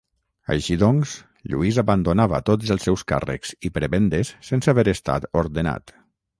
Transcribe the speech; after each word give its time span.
Així 0.53 0.77
doncs, 0.83 1.11
Lluís 1.51 1.77
abandonava 1.83 2.41
tots 2.49 2.73
els 2.77 2.89
seus 2.91 3.05
càrrecs 3.13 3.55
i 3.69 3.73
prebendes 3.79 4.35
sense 4.51 4.75
haver 4.77 4.89
estat 4.99 5.33
ordenat. 5.47 5.99